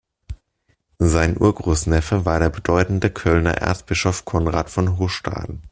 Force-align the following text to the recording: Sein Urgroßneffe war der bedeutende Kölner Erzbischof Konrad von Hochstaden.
Sein 0.97 1.39
Urgroßneffe 1.39 2.25
war 2.25 2.39
der 2.39 2.49
bedeutende 2.49 3.11
Kölner 3.11 3.59
Erzbischof 3.59 4.25
Konrad 4.25 4.71
von 4.71 4.97
Hochstaden. 4.97 5.61